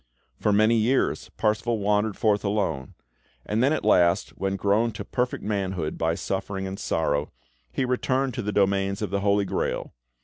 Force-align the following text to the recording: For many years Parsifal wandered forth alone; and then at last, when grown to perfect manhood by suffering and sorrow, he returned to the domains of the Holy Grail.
For 0.39 0.51
many 0.51 0.77
years 0.77 1.29
Parsifal 1.37 1.77
wandered 1.77 2.17
forth 2.17 2.43
alone; 2.43 2.95
and 3.45 3.61
then 3.61 3.71
at 3.71 3.85
last, 3.85 4.31
when 4.31 4.55
grown 4.55 4.91
to 4.93 5.05
perfect 5.05 5.43
manhood 5.43 5.99
by 5.99 6.15
suffering 6.15 6.65
and 6.65 6.79
sorrow, 6.79 7.31
he 7.71 7.85
returned 7.85 8.33
to 8.33 8.41
the 8.41 8.51
domains 8.51 9.03
of 9.03 9.11
the 9.11 9.19
Holy 9.19 9.45
Grail. 9.45 9.93